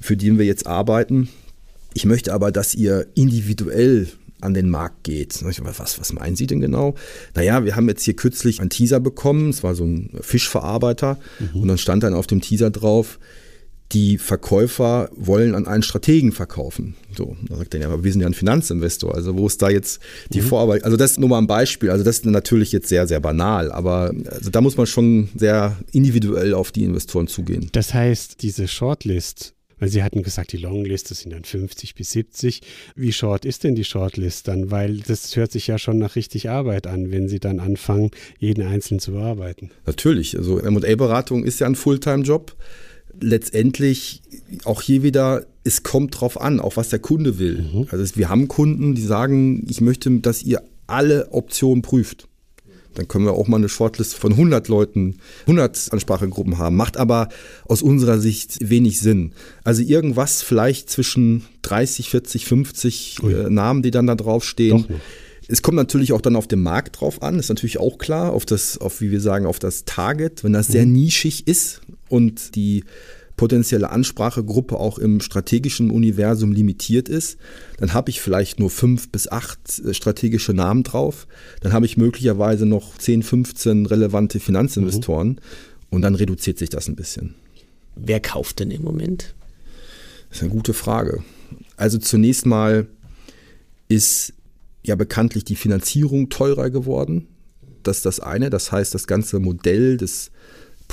für 0.00 0.16
den 0.16 0.38
wir 0.38 0.44
jetzt 0.44 0.66
arbeiten, 0.66 1.28
ich 1.94 2.04
möchte 2.04 2.34
aber, 2.34 2.50
dass 2.50 2.74
ihr 2.74 3.06
individuell 3.14 4.08
an 4.40 4.52
den 4.52 4.68
Markt 4.68 5.04
geht. 5.04 5.42
Was, 5.42 5.98
was 5.98 6.12
meinen 6.12 6.36
Sie 6.36 6.46
denn 6.46 6.60
genau? 6.60 6.94
Naja, 7.34 7.64
wir 7.64 7.76
haben 7.76 7.88
jetzt 7.88 8.02
hier 8.02 8.14
kürzlich 8.14 8.60
einen 8.60 8.68
Teaser 8.68 9.00
bekommen, 9.00 9.50
es 9.50 9.62
war 9.62 9.74
so 9.74 9.84
ein 9.84 10.10
Fischverarbeiter 10.20 11.18
mhm. 11.38 11.62
und 11.62 11.68
dann 11.68 11.78
stand 11.78 12.02
dann 12.02 12.14
auf 12.14 12.26
dem 12.26 12.40
Teaser 12.40 12.70
drauf, 12.70 13.18
die 13.92 14.18
Verkäufer 14.18 15.08
wollen 15.14 15.54
an 15.54 15.66
einen 15.66 15.82
Strategen 15.82 16.32
verkaufen. 16.32 16.94
So, 17.16 17.36
da 17.48 17.56
sagt 17.56 17.74
er 17.74 17.80
ja, 17.80 17.86
aber 17.88 18.02
wir 18.02 18.10
sind 18.10 18.22
ja 18.22 18.26
ein 18.26 18.34
Finanzinvestor. 18.34 19.14
Also 19.14 19.36
wo 19.36 19.46
ist 19.46 19.62
da 19.62 19.70
jetzt 19.70 20.00
die 20.30 20.40
mhm. 20.40 20.46
Vorarbeit? 20.46 20.84
Also 20.84 20.96
das 20.96 21.12
ist 21.12 21.20
nur 21.20 21.28
mal 21.28 21.38
ein 21.38 21.46
Beispiel. 21.46 21.90
Also 21.90 22.02
das 22.02 22.16
ist 22.16 22.26
natürlich 22.26 22.72
jetzt 22.72 22.88
sehr, 22.88 23.06
sehr 23.06 23.20
banal, 23.20 23.70
aber 23.70 24.12
also 24.26 24.50
da 24.50 24.60
muss 24.60 24.76
man 24.76 24.86
schon 24.86 25.28
sehr 25.36 25.76
individuell 25.92 26.54
auf 26.54 26.72
die 26.72 26.84
Investoren 26.84 27.28
zugehen. 27.28 27.68
Das 27.72 27.94
heißt, 27.94 28.42
diese 28.42 28.66
Shortlist, 28.66 29.54
weil 29.78 29.88
Sie 29.88 30.02
hatten 30.02 30.22
gesagt, 30.22 30.52
die 30.52 30.56
Longlist, 30.56 31.10
das 31.10 31.20
sind 31.20 31.32
dann 31.32 31.44
50 31.44 31.94
bis 31.94 32.10
70. 32.12 32.62
Wie 32.96 33.12
short 33.12 33.44
ist 33.44 33.64
denn 33.64 33.74
die 33.74 33.84
Shortlist 33.84 34.48
dann? 34.48 34.70
Weil 34.70 34.98
das 34.98 35.34
hört 35.36 35.52
sich 35.52 35.66
ja 35.66 35.78
schon 35.78 35.98
nach 35.98 36.16
richtig 36.16 36.48
Arbeit 36.48 36.86
an, 36.86 37.10
wenn 37.10 37.28
Sie 37.28 37.40
dann 37.40 37.60
anfangen, 37.60 38.10
jeden 38.38 38.66
einzeln 38.66 38.98
zu 38.98 39.12
bearbeiten. 39.12 39.70
Natürlich. 39.86 40.36
Also 40.38 40.58
M&A-Beratung 40.58 41.44
ist 41.44 41.60
ja 41.60 41.66
ein 41.66 41.74
Fulltime-Job 41.74 42.56
letztendlich 43.20 44.22
auch 44.64 44.82
hier 44.82 45.02
wieder, 45.02 45.46
es 45.64 45.82
kommt 45.82 46.20
drauf 46.20 46.40
an, 46.40 46.60
auch 46.60 46.76
was 46.76 46.88
der 46.88 46.98
Kunde 46.98 47.38
will. 47.38 47.62
Mhm. 47.72 47.86
Also 47.90 48.16
wir 48.16 48.28
haben 48.28 48.48
Kunden, 48.48 48.94
die 48.94 49.02
sagen, 49.02 49.66
ich 49.68 49.80
möchte, 49.80 50.10
dass 50.20 50.42
ihr 50.42 50.62
alle 50.86 51.32
Optionen 51.32 51.82
prüft. 51.82 52.28
Dann 52.94 53.08
können 53.08 53.24
wir 53.24 53.32
auch 53.32 53.48
mal 53.48 53.56
eine 53.56 53.68
Shortlist 53.68 54.14
von 54.14 54.32
100 54.32 54.68
Leuten, 54.68 55.16
100 55.42 55.92
Ansprachegruppen 55.92 56.58
haben. 56.58 56.76
Macht 56.76 56.96
aber 56.96 57.28
aus 57.64 57.82
unserer 57.82 58.20
Sicht 58.20 58.68
wenig 58.68 59.00
Sinn. 59.00 59.32
Also 59.64 59.82
irgendwas 59.82 60.42
vielleicht 60.42 60.90
zwischen 60.90 61.44
30, 61.62 62.08
40, 62.10 62.46
50 62.46 63.16
äh, 63.22 63.50
Namen, 63.50 63.82
die 63.82 63.90
dann 63.90 64.06
da 64.06 64.14
draufstehen. 64.14 64.86
Es 65.46 65.60
kommt 65.60 65.76
natürlich 65.76 66.12
auch 66.12 66.20
dann 66.20 66.36
auf 66.36 66.46
den 66.46 66.62
Markt 66.62 67.00
drauf 67.00 67.22
an, 67.22 67.38
ist 67.38 67.50
natürlich 67.50 67.78
auch 67.78 67.98
klar, 67.98 68.32
auf 68.32 68.46
das, 68.46 68.78
auf 68.78 69.00
wie 69.00 69.10
wir 69.10 69.20
sagen, 69.20 69.44
auf 69.44 69.58
das 69.58 69.84
Target. 69.84 70.42
Wenn 70.42 70.54
das 70.54 70.68
sehr 70.68 70.86
mhm. 70.86 70.92
nischig 70.92 71.46
ist, 71.46 71.82
und 72.14 72.54
die 72.54 72.84
potenzielle 73.36 73.90
Ansprachegruppe 73.90 74.76
auch 74.76 74.98
im 74.98 75.20
strategischen 75.20 75.90
Universum 75.90 76.52
limitiert 76.52 77.08
ist, 77.08 77.38
dann 77.78 77.92
habe 77.92 78.10
ich 78.10 78.20
vielleicht 78.20 78.60
nur 78.60 78.70
fünf 78.70 79.08
bis 79.08 79.26
acht 79.26 79.80
äh, 79.80 79.92
strategische 79.92 80.54
Namen 80.54 80.84
drauf. 80.84 81.26
Dann 81.60 81.72
habe 81.72 81.86
ich 81.86 81.96
möglicherweise 81.96 82.66
noch 82.66 82.96
10, 82.96 83.24
15 83.24 83.86
relevante 83.86 84.38
Finanzinvestoren 84.38 85.28
mhm. 85.28 85.38
und 85.90 86.02
dann 86.02 86.14
reduziert 86.14 86.58
sich 86.58 86.70
das 86.70 86.86
ein 86.86 86.94
bisschen. 86.94 87.34
Wer 87.96 88.20
kauft 88.20 88.60
denn 88.60 88.70
im 88.70 88.82
Moment? 88.82 89.34
Das 90.28 90.38
ist 90.38 90.44
eine 90.44 90.52
gute 90.52 90.72
Frage. 90.72 91.24
Also 91.76 91.98
zunächst 91.98 92.46
mal 92.46 92.86
ist 93.88 94.32
ja 94.84 94.94
bekanntlich 94.94 95.42
die 95.42 95.56
Finanzierung 95.56 96.28
teurer 96.28 96.70
geworden. 96.70 97.26
Das 97.82 97.96
ist 97.96 98.06
das 98.06 98.20
eine. 98.20 98.48
Das 98.48 98.70
heißt, 98.70 98.94
das 98.94 99.08
ganze 99.08 99.40
Modell 99.40 99.96
des 99.96 100.30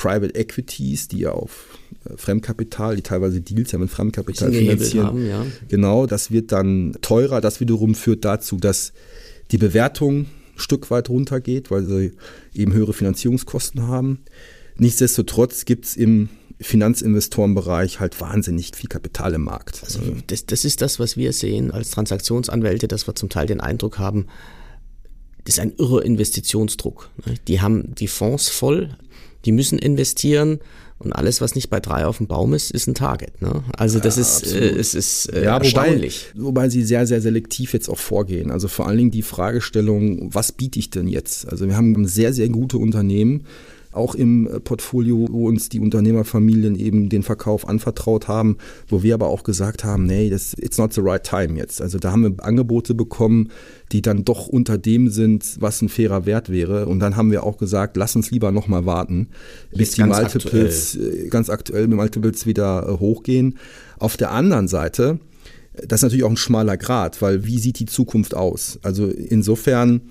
Private 0.02 0.34
Equities, 0.34 1.08
die 1.10 1.20
ja 1.20 1.32
auf 1.32 1.78
äh, 2.10 2.18
Fremdkapital, 2.18 2.96
die 2.96 3.04
teilweise 3.04 3.40
Deals 3.40 3.72
ja 3.72 3.78
mit 3.78 3.92
Fremdkapital 3.92 4.52
finanzieren. 4.52 5.06
Haben, 5.06 5.28
ja. 5.28 5.46
Genau, 5.68 6.08
das 6.08 6.32
wird 6.32 6.52
dann 6.52 6.98
teurer. 7.02 7.40
Das 7.40 7.60
wiederum 7.60 7.94
führt 7.94 8.26
dazu, 8.26 8.58
dass 8.58 8.94
die 9.52 9.60
Bewertung 9.60 10.22
ein 10.22 10.28
Stück 10.56 10.90
weit 10.90 11.10
runtergeht, 11.10 11.70
weil 11.70 11.86
sie 11.86 12.14
eben 12.56 12.74
höhere 12.74 12.94
Finanzierungskosten 12.94 13.88
haben. 13.88 14.24
Nichtsdestotrotz 14.76 15.66
gibt 15.66 15.86
es 15.86 15.98
im 15.98 16.30
Finanzinvestorenbereich 16.60 18.00
halt 18.00 18.20
wahnsinnig 18.20 18.72
viel 18.76 18.90
Kapital 18.90 19.36
im 19.36 19.44
Markt. 19.44 19.84
Also 19.84 20.00
das, 20.26 20.48
das 20.48 20.66
ist 20.66 20.82
das, 20.82 21.00
was 21.00 21.16
wir 21.16 21.32
sehen 21.32 21.70
als 21.70 21.92
Transaktionsanwälte, 21.92 22.88
dass 22.88 23.08
wir 23.08 23.14
zum 23.14 23.30
Teil 23.30 23.46
den 23.46 23.62
Eindruck 23.62 24.00
haben, 24.00 24.26
das 25.46 25.56
ist 25.56 25.60
ein 25.60 25.74
irrer 25.78 26.04
Investitionsdruck. 26.04 27.10
Die 27.48 27.62
haben 27.62 27.96
die 27.96 28.08
Fonds 28.08 28.50
voll, 28.50 28.90
die 29.46 29.52
müssen 29.52 29.80
investieren 29.80 30.60
und 31.00 31.14
alles, 31.14 31.42
was 31.42 31.56
nicht 31.56 31.70
bei 31.70 31.80
drei 31.80 32.06
auf 32.06 32.18
dem 32.18 32.28
Baum 32.28 32.54
ist, 32.54 32.70
ist 32.70 32.88
ein 32.88 32.94
Target. 32.94 33.42
Ne? 33.42 33.64
Also 33.76 34.00
das 34.00 34.18
ja, 34.18 34.22
ist, 34.22 34.54
äh, 34.54 34.70
es 34.70 34.94
ist 34.94 35.34
äh, 35.34 35.46
ja, 35.46 35.58
erstaunlich. 35.58 36.28
Wobei, 36.36 36.46
wobei 36.46 36.70
sie 36.70 36.84
sehr, 36.84 37.08
sehr 37.08 37.22
selektiv 37.22 37.74
jetzt 37.74 37.90
auch 37.90 37.98
vorgehen. 37.98 38.52
Also 38.52 38.68
vor 38.68 38.88
allen 38.88 38.98
Dingen 38.98 39.12
die 39.12 39.24
Fragestellung, 39.24 40.34
was 40.34 40.52
biete 40.52 40.78
ich 40.78 40.92
denn 40.92 41.08
jetzt? 41.08 41.50
Also 41.50 41.68
wir 41.68 41.76
haben 41.76 42.06
sehr, 42.06 42.34
sehr 42.34 42.50
gute 42.50 42.78
Unternehmen, 42.78 43.46
auch 43.92 44.16
im 44.16 44.48
äh, 44.48 44.60
Portfolio, 44.60 45.28
wo 45.30 45.48
uns 45.48 45.70
die 45.70 45.80
Unternehmerfamilien 45.80 46.76
eben 46.76 47.10
den 47.10 47.24
Verkauf 47.24 47.68
anvertraut 47.68 48.28
haben, 48.28 48.58
wo 48.88 49.04
wir 49.04 49.14
aber 49.14 49.28
auch 49.28 49.44
gesagt 49.44 49.84
haben, 49.84 50.06
nee, 50.06 50.30
das 50.30 50.54
it's 50.58 50.78
not 50.78 50.94
the 50.94 51.02
right 51.02 51.24
time 51.24 51.58
jetzt. 51.58 51.82
Also 51.82 51.98
da 52.00 52.12
haben 52.12 52.24
wir 52.24 52.44
Angebote 52.44 52.94
bekommen, 52.94 53.50
die 53.92 54.02
dann 54.02 54.24
doch 54.24 54.48
unter 54.48 54.78
dem 54.78 55.10
sind, 55.10 55.58
was 55.60 55.82
ein 55.82 55.90
fairer 55.90 56.26
Wert 56.26 56.50
wäre. 56.50 56.86
Und 56.86 57.00
dann 57.00 57.16
haben 57.16 57.32
wir 57.32 57.44
auch 57.44 57.58
gesagt, 57.58 57.98
lass 57.98 58.16
uns 58.16 58.32
lieber 58.32 58.52
noch 58.52 58.68
mal 58.68 58.86
warten, 58.86 59.28
bis 59.72 59.92
die 59.92 60.04
Multiples 60.04 60.96
aktuell. 60.98 61.26
Äh, 61.26 61.30
ganz 61.30 61.50
aktuell 61.50 61.88
mit 61.88 61.98
Multiples 61.98 62.46
wieder 62.46 62.88
äh, 62.88 63.00
hochgehen. 63.00 63.58
Auf 64.00 64.18
der 64.18 64.32
anderen 64.32 64.68
Seite 64.68 65.20
das 65.86 66.00
ist 66.00 66.04
natürlich 66.04 66.24
auch 66.24 66.30
ein 66.30 66.38
schmaler 66.38 66.78
Grad, 66.78 67.22
weil 67.22 67.46
wie 67.46 67.60
sieht 67.60 67.80
die 67.80 67.86
Zukunft 67.86 68.36
aus? 68.36 68.80
Also 68.84 69.08
insofern 69.08 70.02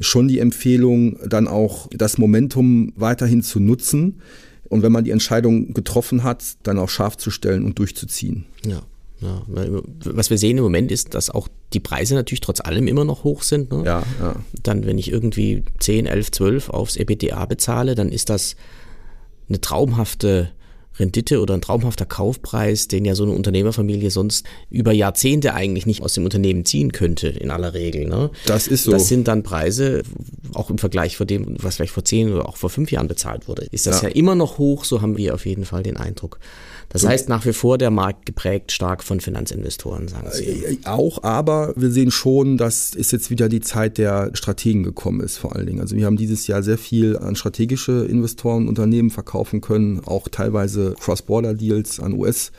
schon 0.00 0.28
die 0.28 0.38
Empfehlung, 0.38 1.18
dann 1.28 1.48
auch 1.48 1.88
das 1.90 2.18
Momentum 2.18 2.92
weiterhin 2.96 3.42
zu 3.42 3.60
nutzen 3.60 4.20
und 4.68 4.82
wenn 4.82 4.92
man 4.92 5.04
die 5.04 5.10
Entscheidung 5.10 5.74
getroffen 5.74 6.22
hat, 6.22 6.44
dann 6.62 6.78
auch 6.78 6.88
scharf 6.88 7.16
zu 7.16 7.30
stellen 7.30 7.64
und 7.64 7.78
durchzuziehen. 7.78 8.46
Ja. 8.66 8.82
Ja, 9.20 9.42
was 10.04 10.30
wir 10.30 10.38
sehen 10.38 10.58
im 10.58 10.62
Moment 10.62 10.92
ist, 10.92 11.14
dass 11.14 11.28
auch 11.28 11.48
die 11.72 11.80
Preise 11.80 12.14
natürlich 12.14 12.40
trotz 12.40 12.60
allem 12.60 12.86
immer 12.86 13.04
noch 13.04 13.24
hoch 13.24 13.42
sind. 13.42 13.72
Ne? 13.72 13.82
Ja, 13.84 14.04
ja. 14.20 14.36
Dann, 14.62 14.86
wenn 14.86 14.96
ich 14.96 15.10
irgendwie 15.10 15.64
10, 15.80 16.06
11, 16.06 16.30
12 16.30 16.70
aufs 16.70 16.94
EBTA 16.94 17.44
bezahle, 17.46 17.96
dann 17.96 18.12
ist 18.12 18.30
das 18.30 18.54
eine 19.48 19.60
traumhafte 19.60 20.52
Rendite 20.98 21.40
oder 21.40 21.54
ein 21.54 21.60
traumhafter 21.60 22.04
Kaufpreis, 22.04 22.88
den 22.88 23.04
ja 23.04 23.14
so 23.14 23.24
eine 23.24 23.32
Unternehmerfamilie 23.32 24.10
sonst 24.10 24.46
über 24.70 24.92
Jahrzehnte 24.92 25.54
eigentlich 25.54 25.86
nicht 25.86 26.02
aus 26.02 26.14
dem 26.14 26.24
Unternehmen 26.24 26.64
ziehen 26.64 26.92
könnte, 26.92 27.28
in 27.28 27.50
aller 27.50 27.74
Regel. 27.74 28.06
Ne? 28.06 28.30
Das 28.46 28.66
ist 28.66 28.84
so. 28.84 28.90
Das 28.90 29.08
sind 29.08 29.28
dann 29.28 29.42
Preise, 29.42 30.02
auch 30.54 30.70
im 30.70 30.78
Vergleich 30.78 31.16
vor 31.16 31.26
dem, 31.26 31.56
was 31.60 31.76
vielleicht 31.76 31.92
vor 31.92 32.04
zehn 32.04 32.32
oder 32.32 32.48
auch 32.48 32.56
vor 32.56 32.70
fünf 32.70 32.90
Jahren 32.90 33.08
bezahlt 33.08 33.48
wurde. 33.48 33.66
Ist 33.70 33.86
das 33.86 34.02
ja, 34.02 34.08
ja 34.08 34.14
immer 34.14 34.34
noch 34.34 34.58
hoch, 34.58 34.84
so 34.84 35.02
haben 35.02 35.16
wir 35.16 35.34
auf 35.34 35.46
jeden 35.46 35.64
Fall 35.64 35.82
den 35.82 35.96
Eindruck. 35.96 36.38
Das 36.90 37.06
heißt 37.06 37.28
nach 37.28 37.44
wie 37.44 37.52
vor 37.52 37.76
der 37.76 37.90
Markt 37.90 38.24
geprägt 38.24 38.72
stark 38.72 39.04
von 39.04 39.20
Finanzinvestoren, 39.20 40.08
sagen 40.08 40.28
Sie. 40.32 40.44
Äh, 40.44 40.78
auch, 40.84 41.22
aber 41.22 41.74
wir 41.76 41.90
sehen 41.90 42.10
schon, 42.10 42.56
dass 42.56 42.94
es 42.94 43.10
jetzt 43.10 43.30
wieder 43.30 43.48
die 43.48 43.60
Zeit 43.60 43.98
der 43.98 44.30
Strategen 44.32 44.82
gekommen 44.82 45.20
ist, 45.20 45.36
vor 45.36 45.54
allen 45.54 45.66
Dingen. 45.66 45.80
Also 45.80 45.96
wir 45.96 46.06
haben 46.06 46.16
dieses 46.16 46.46
Jahr 46.46 46.62
sehr 46.62 46.78
viel 46.78 47.18
an 47.18 47.36
strategische 47.36 48.06
Investoren 48.06 48.68
Unternehmen 48.68 49.10
verkaufen 49.10 49.60
können, 49.60 50.00
auch 50.06 50.28
teilweise 50.28 50.94
Cross-Border-Deals 50.98 52.00
an 52.00 52.14
US. 52.14 52.52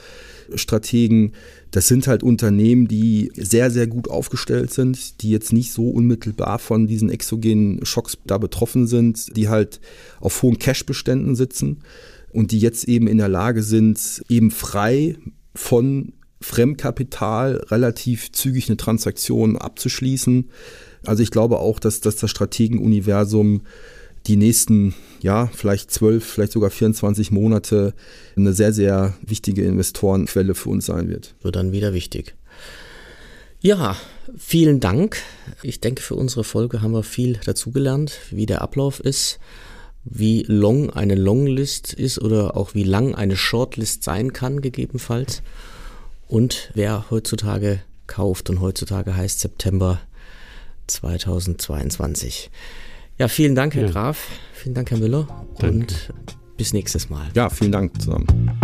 Strategen. 0.56 1.34
Das 1.72 1.88
sind 1.88 2.08
halt 2.08 2.24
Unternehmen, 2.24 2.88
die 2.88 3.32
sehr, 3.36 3.70
sehr 3.70 3.86
gut 3.86 4.10
aufgestellt 4.10 4.74
sind, 4.74 5.22
die 5.22 5.30
jetzt 5.30 5.54
nicht 5.54 5.72
so 5.72 5.90
unmittelbar 5.90 6.58
von 6.58 6.88
diesen 6.88 7.12
exogenen 7.12 7.86
Schocks 7.86 8.18
da 8.26 8.40
betroffen 8.40 8.88
sind, 8.88 9.38
die 9.38 9.50
halt 9.50 9.80
auf 10.20 10.42
hohen 10.42 10.58
Cash-Beständen 10.58 11.36
sitzen 11.36 11.84
und 12.32 12.52
die 12.52 12.60
jetzt 12.60 12.86
eben 12.86 13.08
in 13.08 13.18
der 13.18 13.30
Lage 13.30 13.64
sind, 13.64 14.24
eben 14.30 14.52
frei 14.52 15.18
von 15.56 16.14
Fremdkapital 16.42 17.66
relativ 17.70 18.32
zügig 18.32 18.70
eine 18.70 18.78
Transaktion 18.78 19.58
abzuschließen. 19.58 20.50
Also 21.06 21.24
ich 21.24 21.32
glaube 21.32 21.60
auch, 21.60 21.80
dass, 21.80 22.02
dass 22.02 22.16
das 22.16 22.30
Strategenuniversum 22.30 23.62
die 24.28 24.36
nächsten, 24.36 24.94
ja, 25.22 25.48
vielleicht 25.54 25.92
zwölf, 25.92 26.26
vielleicht 26.26 26.52
sogar 26.52 26.70
24 26.70 27.32
Monate 27.32 27.94
eine 28.36 28.54
sehr, 28.54 28.74
sehr 28.74 29.14
wichtige 29.26 29.64
Investorenquelle 29.64 30.56
für 30.56 30.70
uns 30.70 30.86
sein 30.86 31.10
wird. 31.10 31.36
Wird 31.42 31.56
dann 31.56 31.72
wieder 31.72 31.94
wichtig. 31.94 32.36
Ja, 33.62 33.98
vielen 34.38 34.80
Dank. 34.80 35.18
Ich 35.64 35.82
denke, 35.82 36.02
für 36.02 36.16
unsere 36.16 36.44
Folge 36.44 36.82
haben 36.82 36.92
wir 36.92 37.04
viel 37.04 37.40
dazugelernt, 37.46 38.14
wie 38.32 38.46
der 38.46 38.62
Ablauf 38.62 39.00
ist 39.00 39.40
wie 40.10 40.44
long 40.48 40.90
eine 40.90 41.16
Longlist 41.16 41.94
ist 41.94 42.20
oder 42.20 42.58
auch 42.58 42.74
wie 42.74 42.84
lang 42.84 43.16
eine 43.16 43.38
Shortlist 43.38 44.04
sein 44.04 44.34
kann, 44.34 44.62
gegebenenfalls. 44.62 45.42
Und 46.28 46.72
wer 46.74 47.06
heutzutage 47.10 47.80
kauft 48.08 48.50
und 48.50 48.60
heutzutage 48.60 49.16
heißt 49.16 49.40
September 49.40 50.00
2022. 50.88 52.50
Ja, 53.18 53.28
vielen 53.28 53.56
Dank, 53.56 53.76
Herr 53.76 53.86
ja. 53.86 53.92
Graf. 53.92 54.28
Vielen 54.54 54.76
Dank, 54.76 54.92
Herr 54.92 54.98
Müller. 54.98 55.28
Danke. 55.60 55.68
Und 55.68 56.10
bis 56.58 56.74
nächstes 56.74 57.10
Mal. 57.10 57.30
Ja, 57.36 57.50
vielen 57.50 57.72
Dank 57.72 58.02
zusammen. 58.02 58.60